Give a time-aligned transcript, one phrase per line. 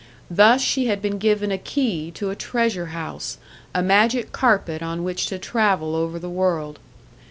[0.31, 3.37] Thus she had been given a key to a treasure house,
[3.71, 6.79] a magic carpet on which to travel over the world.